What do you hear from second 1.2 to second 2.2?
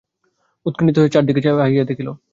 দিকে চাহিয়া দেখিল।